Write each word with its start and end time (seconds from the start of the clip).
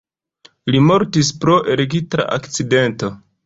Li 0.75 0.81
mortis 0.87 1.31
pro 1.45 1.59
elektra 1.77 2.29
akcidento. 2.41 3.17